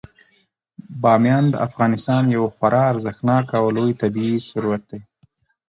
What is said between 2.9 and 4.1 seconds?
ارزښتناک او لوی